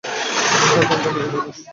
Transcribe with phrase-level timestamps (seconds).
[0.63, 1.57] ঘর ভাঙা মেয়েমানুষ!